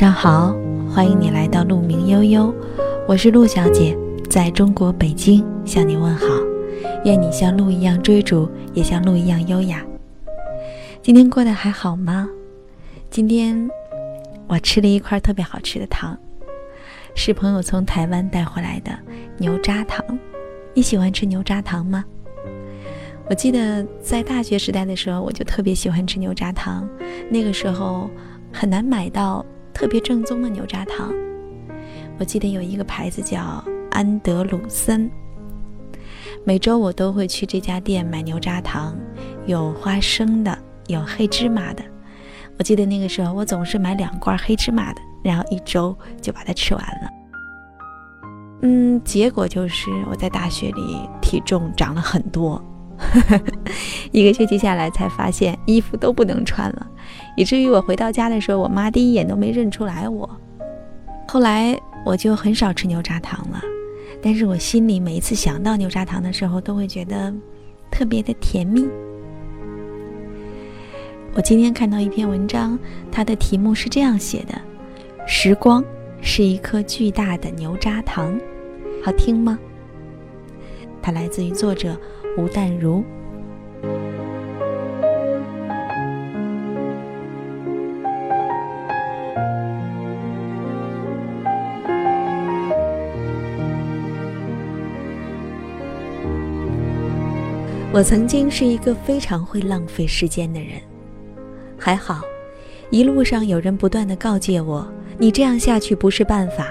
[0.00, 0.56] 晚上好，
[0.90, 2.54] 欢迎你来到鹿鸣悠悠，
[3.06, 3.94] 我是陆小姐，
[4.30, 6.26] 在中国北京向你问好。
[7.04, 9.84] 愿你像鹿一样追逐，也像鹿一样优雅。
[11.02, 12.26] 今天过得还好吗？
[13.10, 13.68] 今天
[14.48, 16.16] 我吃了一块特别好吃的糖，
[17.14, 18.90] 是朋友从台湾带回来的
[19.36, 20.02] 牛轧糖。
[20.72, 22.02] 你喜欢吃牛轧糖吗？
[23.28, 26.88] 我记得在大学时代的时候，我就特别喜欢吃牛轧糖。
[27.28, 28.08] 那个时候
[28.50, 29.44] 很难买到
[29.80, 31.10] 特别正宗的牛轧糖。
[32.18, 35.10] 我记得有一个牌子叫安德鲁森。
[36.44, 38.94] 每周我都会去这家店买牛轧糖，
[39.46, 41.82] 有花生的，有黑芝麻的。
[42.58, 47.10] 我记得那个时候，我总是买两罐黑芝麻的，然后一周就把它吃完了。
[48.60, 52.62] 嗯，结果就是我在大学里体重长了很多，
[54.12, 56.86] 一个学期下来才发现衣服都不能穿了，
[57.36, 60.28] 以至于我回到家的时候，我妈第一眼都没认出来我。
[61.28, 63.62] 后来我就很少吃牛轧糖了。
[64.22, 67.32] 但是我心里每一次想到牛轧糖的时候，都会觉得
[67.90, 68.86] 特别的甜蜜。
[71.32, 72.78] 我今天看到一篇文章，
[73.10, 74.60] 它的题目是这样写的
[75.26, 75.82] ：“时光
[76.20, 78.38] 是一颗巨大的牛轧糖”，
[79.02, 79.58] 好听吗？
[81.00, 81.96] 它来自于作者
[82.36, 83.02] 吴淡如。
[97.92, 100.80] 我曾经是一个非常会浪费时间的人，
[101.76, 102.20] 还好，
[102.88, 104.88] 一路上有人不断的告诫我
[105.18, 106.68] ：“你这样下去不是办法。”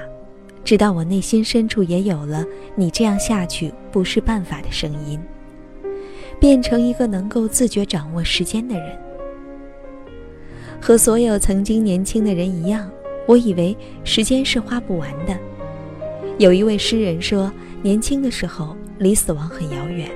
[0.64, 5.20] 直到我内心深处也有了“你这样下去不是办法”的声音，
[6.40, 8.98] 变成一个能够自觉掌握时间的人。
[10.80, 12.90] 和所有曾经年轻的人一样，
[13.28, 13.76] 我以为
[14.06, 15.38] 时间是花不完的。
[16.38, 17.52] 有一位诗人说
[17.84, 20.10] ：“年轻的时候离死亡很遥远。”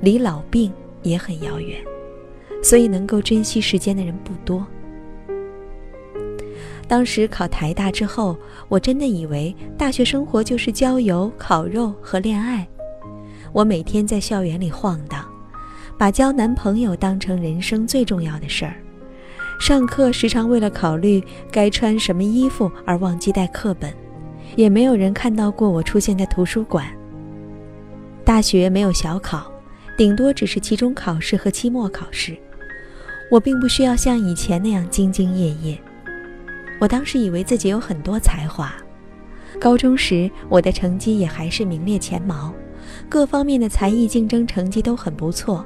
[0.00, 0.72] 离老病
[1.02, 1.78] 也很遥远，
[2.62, 4.66] 所以能够珍惜时间的人不多。
[6.88, 8.36] 当时考台大之后，
[8.68, 12.66] 我真的以为大学生活就是郊游、烤肉和恋爱。
[13.52, 15.24] 我每天在校园里晃荡，
[15.96, 18.74] 把交男朋友当成人生最重要的事儿。
[19.60, 23.92] 上课时常为了考虑该穿什么衣服而忘记带课本，
[24.56, 26.86] 也没有人看到过我出现在图书馆。
[28.24, 29.49] 大学没有小考。
[30.00, 32.34] 顶多只是期中考试和期末考试，
[33.30, 35.78] 我并不需要像以前那样兢兢业业。
[36.80, 38.74] 我当时以为自己有很多才华，
[39.60, 42.50] 高中时我的成绩也还是名列前茅，
[43.10, 45.62] 各方面的才艺竞争成绩都很不错。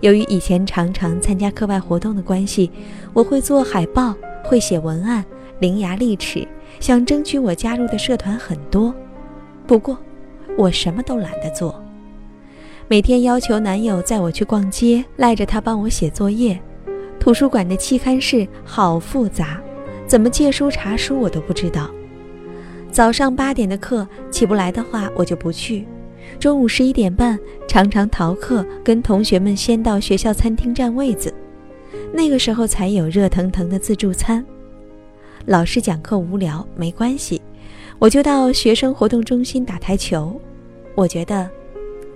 [0.00, 2.70] 由于以前常常参加课外活动的关系，
[3.12, 5.22] 我会做海报，会写文案，
[5.58, 6.48] 伶牙俐齿，
[6.80, 8.94] 想争取我加入的社团很多。
[9.66, 9.98] 不过，
[10.56, 11.85] 我什么都懒得做。
[12.88, 16.56] 每天要求男友载我去逛街，赖着他帮我写作业。
[17.18, 19.60] 图书馆的期刊室好复杂，
[20.06, 21.90] 怎么借书查书我都不知道。
[22.92, 25.84] 早上八点的课起不来的话，我就不去。
[26.38, 27.36] 中午十一点半
[27.66, 31.34] 常常逃课，跟同学们先到学校餐厅占位子，
[32.12, 34.46] 那个时候才有热腾腾的自助餐。
[35.46, 37.42] 老师讲课无聊没关系，
[37.98, 40.40] 我就到学生活动中心打台球。
[40.94, 41.50] 我觉得。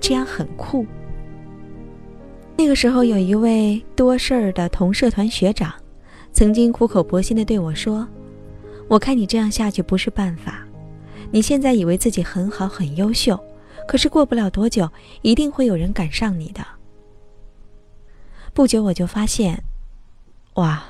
[0.00, 0.86] 这样很酷。
[2.56, 5.72] 那个时候，有一位多事儿的同社团学长，
[6.32, 8.06] 曾经苦口婆心地对我说
[8.88, 10.66] ：“我看你这样下去不是办法。
[11.30, 13.38] 你现在以为自己很好很优秀，
[13.86, 14.90] 可是过不了多久，
[15.22, 16.64] 一定会有人赶上你的。”
[18.52, 19.62] 不久，我就发现，
[20.54, 20.84] 哇，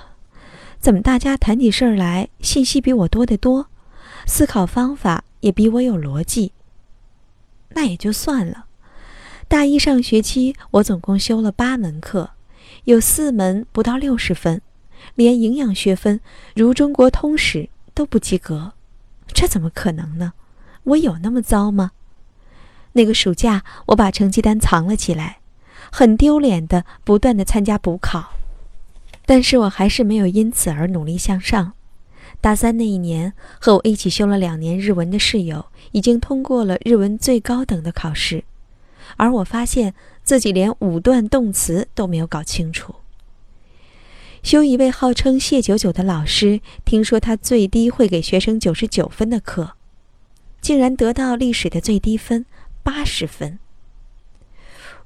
[0.81, 3.67] 怎么大家谈起事儿来，信息比我多得多，
[4.27, 6.53] 思考方法也比我有逻辑。
[7.69, 8.65] 那也就算了。
[9.51, 12.31] 大一上学期，我总共修了八门课，
[12.85, 14.63] 有四门不到六十分，
[15.17, 16.21] 连营养学分
[16.55, 18.75] 如中国通史都不及格，
[19.27, 20.35] 这怎么可能呢？
[20.85, 21.91] 我有那么糟吗？
[22.93, 25.41] 那个暑假，我把成绩单藏了起来，
[25.91, 28.35] 很丢脸的不断的参加补考，
[29.27, 31.73] 但是我还是没有因此而努力向上。
[32.41, 38.45] 大三那一年，和我一起修了两年日文的室友已经通过了日文最高等的考试。
[39.17, 42.97] 而我发现自己连五段动词都没有搞清楚。
[44.43, 49.73] 修一位号称谢九九的老师，听说他最低会给学生九十九分的课，
[50.63, 52.47] 竟然得到历史的最低分
[52.83, 53.59] 八十分。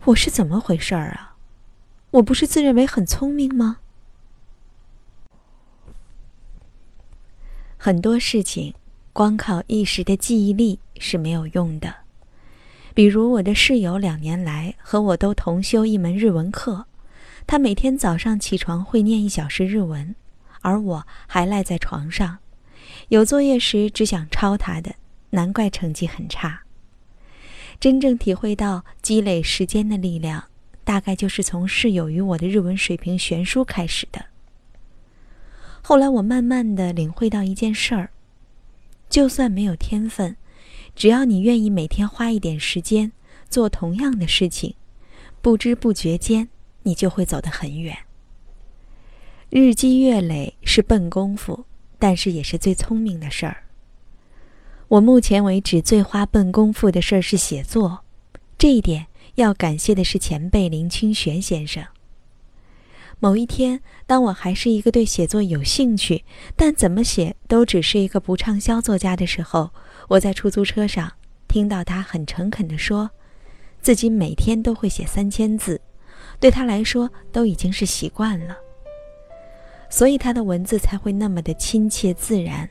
[0.05, 1.35] 我是怎么回事儿啊？
[2.13, 3.79] 我不是自认为很聪明吗？
[7.77, 8.75] 很多事情，
[9.13, 12.04] 光靠一时的记忆力是没有用的。
[12.95, 16.87] 比如我的室友两年来和我都同修一门日文课，
[17.45, 20.15] 他每天早上起床会念一小时日文，
[20.61, 22.39] 而我还赖在床上，
[23.09, 24.95] 有作业时只想抄他的，
[25.31, 26.61] 难怪成绩很差。
[27.81, 30.45] 真正体会到积累时间的力量，
[30.85, 34.25] 大概就是从室友与我的日文水平悬殊开始的。
[35.83, 38.11] 后来我慢慢的领会到一件事儿：
[39.11, 40.37] 就算没有天分，
[40.95, 43.13] 只要你愿意每天花一点时间
[43.49, 44.75] 做同样的事情，
[45.43, 46.49] 不知不觉间
[46.83, 47.97] 你就会走得很远。
[49.51, 51.65] 日积月累是笨功夫，
[51.99, 53.65] 但是也是最聪明的事儿。
[54.89, 58.05] 我目前为止最花笨功夫的事儿是写作，
[58.59, 59.07] 这一点
[59.37, 61.85] 要感谢的是前辈林清玄先生。
[63.21, 66.25] 某一天，当我还是一个对写作有兴趣，
[66.57, 69.71] 但怎么写都只是一个不畅销作家的时候，
[70.09, 71.11] 我在出租车上
[71.49, 73.11] 听到他很诚恳地说，
[73.81, 75.81] 自己每天都会写三千字，
[76.41, 78.57] 对他来说都已经是习惯了，
[79.89, 82.69] 所以他的文字才会那么的亲切自然。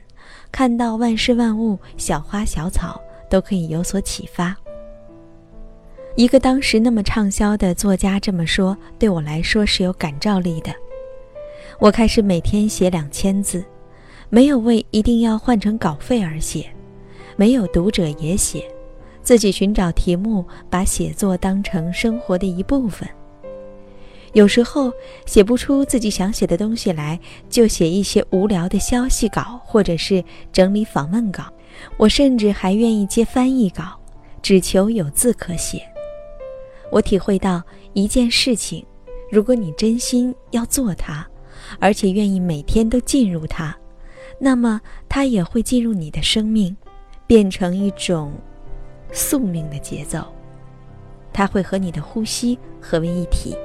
[0.50, 4.56] 看到万事万物、小花小草都可以有所启发。
[6.16, 10.72] 一个当时那么畅销的作家这么说，对我来说是有感召力的。
[11.80, 13.64] 我开始每天写两千字，
[14.30, 16.73] 没有为一定要换成稿费而写，
[17.36, 18.64] 没有读者也写，
[19.22, 23.08] 自己寻找题目，把写作当成生活的一部分。
[24.32, 24.92] 有时候
[25.26, 30.22] 写不出自己想写的东西来，就写一些无聊的消息稿，或者是
[30.52, 31.44] 整理访问稿。
[31.96, 33.98] 我甚至还愿意接翻译稿，
[34.42, 35.82] 只求有字可写。
[36.90, 38.84] 我体会到一件事情，
[39.30, 41.26] 如果你真心要做它，
[41.78, 43.76] 而且愿意每天都进入它，
[44.40, 46.76] 那么它也会进入你的生命，
[47.26, 48.32] 变成一种
[49.12, 50.24] 宿命的节奏。
[51.32, 53.56] 它会和你的呼吸合为一体。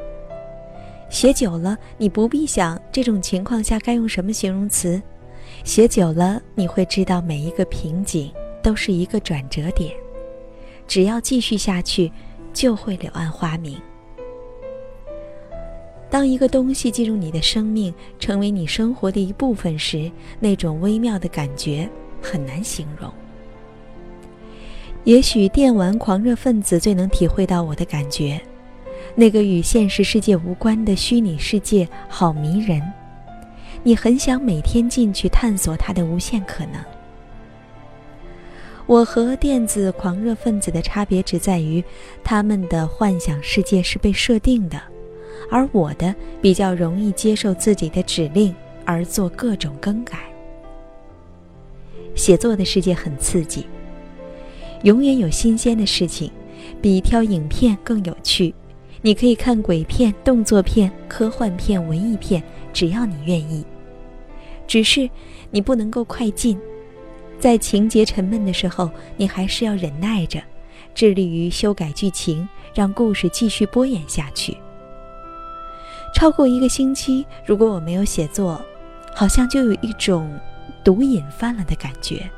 [1.09, 5.01] 写久了，你不必想这种情况下该用什么形容词。
[5.63, 9.91] 写久了，你会知道每一个瓶颈都是一个转折点，
[10.87, 12.11] 只要继续下去，
[12.53, 13.79] 就会柳暗花明。
[16.11, 21.89] 当一个东西进入你的生命，成为你生活的一部分时，那种微妙的感觉
[22.21, 23.11] 很难形容。
[25.05, 28.39] 也许电玩狂热分子最能体会到我的感觉。
[29.15, 32.81] 那个与现实世界无关的虚拟世界好迷人，
[33.81, 36.73] 你很想每天进去探索它的无限可能。
[38.85, 41.83] 我和电子狂热分子的差别只在于，
[42.23, 44.81] 他们的幻想世界是被设定的，
[45.49, 48.53] 而我的比较容易接受自己的指令
[48.85, 50.19] 而做各种更改。
[52.15, 53.65] 写作的世界很刺激，
[54.83, 56.31] 永远有新鲜的事情，
[56.81, 58.53] 比挑影片更有趣。
[59.01, 62.43] 你可以看鬼片、动作片、科幻片、文艺片，
[62.73, 63.65] 只要你愿意。
[64.67, 65.09] 只是
[65.51, 66.59] 你不能够快进，
[67.39, 70.41] 在情节沉闷的时候，你还是要忍耐着，
[70.93, 74.55] 致力于修改剧情，让故事继续播演下去。
[76.13, 78.61] 超过一个星期，如果我没有写作，
[79.15, 80.29] 好像就有一种
[80.83, 82.29] 毒瘾犯了的感觉。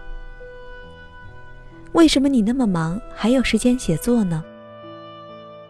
[2.01, 4.43] 为什么你那么忙，还有时间写作呢？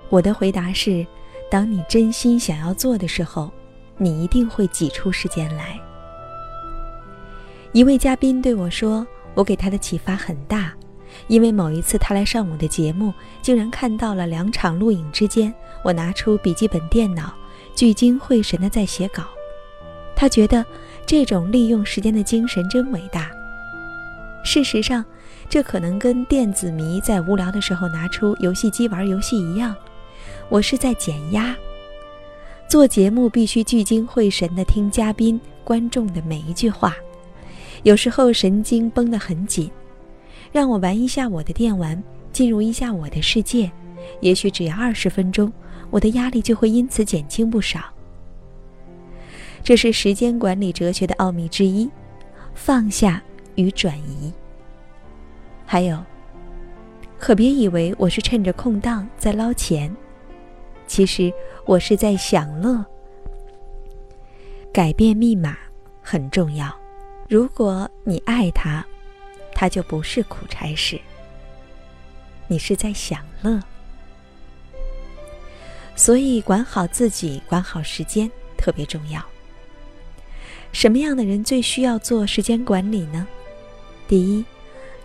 [0.07, 1.05] 我的回答是：
[1.50, 3.51] 当你真心想要做的时候，
[3.97, 5.77] 你一定会挤出时间来。
[7.73, 10.71] 一位嘉宾对我说：“我给他的启发很大，
[11.27, 17.33] 因为某一次他来上我的节目，竟然看到了两场录影之间，我拿出笔记本电脑，
[17.75, 19.23] 聚精会神地在写稿。
[20.15, 20.65] 他觉得
[21.05, 23.29] 这种利用时间的精神真伟大。
[24.45, 25.03] 事实上，
[25.51, 29.75] 这可能跟电子迷在无聊的时候拿出游戏机玩游戏一样。”
[30.48, 31.53] 我是在减压。
[32.70, 36.96] 做节目必须聚精会神地听嘉宾、观众的每一句话，
[37.84, 39.70] 有时候神经绷得很紧。
[40.53, 43.70] 让我玩一下我的电玩，进入一下我的世界，
[44.22, 45.51] 也许只要二十分钟，
[45.89, 47.81] 我的压力就会因此减轻不少。
[49.62, 51.89] 这是时间管理哲学的奥秘之一：
[52.53, 53.22] 放下
[53.55, 54.31] 与转移。
[55.71, 55.97] 还有，
[57.17, 59.89] 可别以为我是趁着空档在捞钱。
[60.85, 61.31] 其实
[61.65, 62.83] 我是在享乐。
[64.73, 65.57] 改变密码
[66.01, 66.77] 很重要，
[67.29, 68.85] 如果你爱他，
[69.53, 70.99] 他就不是苦差事。
[72.49, 73.57] 你是在享乐，
[75.95, 79.23] 所以管好自己，管好时间特别重要。
[80.73, 83.25] 什么样的人最需要做时间管理呢？
[84.05, 84.43] 第一，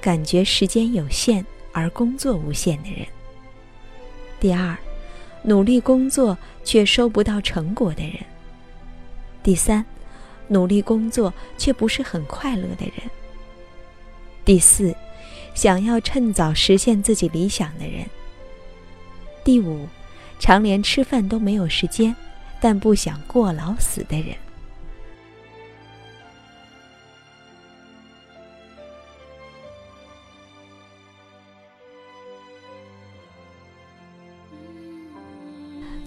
[0.06, 3.04] 感觉时间有限而工作无限的人；
[4.38, 4.78] 第二，
[5.42, 8.22] 努力工作却收不到成果的人；
[9.42, 9.84] 第三，
[10.46, 13.10] 努力工作却不是很快乐的人；
[14.44, 14.94] 第四，
[15.56, 18.04] 想要趁早实现自己理想的人；
[19.42, 19.88] 第五，
[20.38, 22.14] 常连吃饭都没有时间，
[22.60, 24.36] 但不想过劳死的人。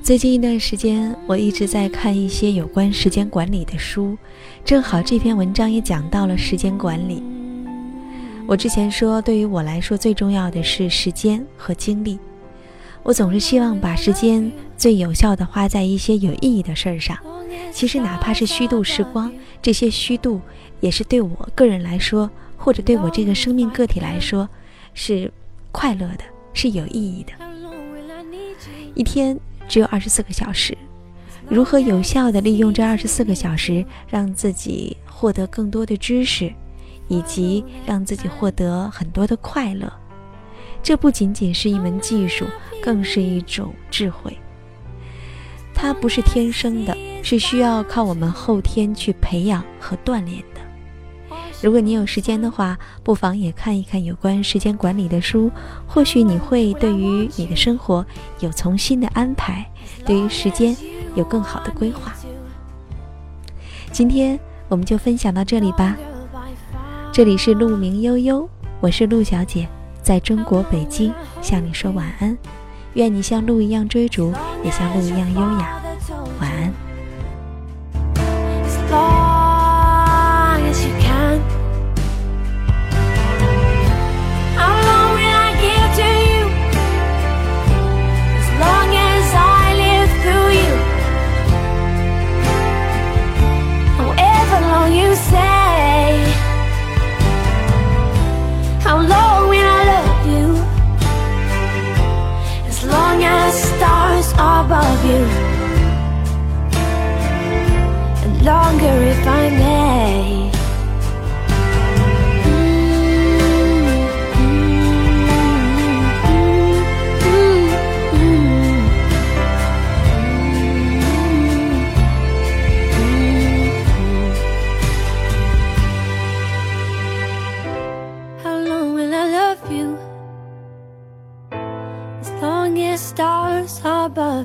[0.10, 4.18] 最近一段时间，我一直在看一些有关时间管理的书，
[4.66, 7.22] 正好这篇文章也讲到了时间管理。
[8.48, 12.18] 我之前说，对于我来说最重要的是时间和精力。
[13.04, 17.16] 我总是希望把时间最有效的花在一些有意义的事儿上。
[17.72, 20.42] 其实哪怕是虚度时光，这些虚度
[20.80, 24.50] 也是对我个人来说，或者对我这个生命个体来说，
[24.96, 25.32] 是
[25.72, 27.34] 快乐的，是有意义的。
[28.96, 29.40] 一天。
[29.70, 30.76] 只有二十四个小时，
[31.48, 36.52] 如何有效地利用这二十四个小时，让自己获得更多的知识，
[37.08, 39.92] 以及让自己获得很多的快乐？
[40.82, 42.46] 这不仅仅是一门技术，
[42.82, 44.36] 更是一种智慧。
[45.74, 50.59] 它不是天生的，是需要靠我们后天去培养和锻炼的。
[51.62, 55.52] 如果你有时间的话，不妨也看一看有关时间管理的书，
[55.86, 58.06] 或许你会对于你的生活
[58.40, 59.70] 有重新的安排，
[60.06, 60.76] 对于时间
[61.16, 62.14] 有更好的规划。
[63.92, 64.40] 今天
[64.70, 65.98] 我们就分享到这里吧。
[67.12, 68.48] 这里是鹿鸣悠悠，
[68.80, 69.68] 我是鹿小姐，
[70.02, 72.38] 在中国北京向你说晚安。
[72.94, 75.79] 愿你像鹿一样追逐，也像鹿一样优雅。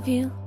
[0.05, 0.44] love you.